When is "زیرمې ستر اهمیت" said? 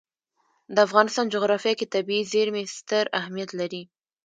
2.33-3.49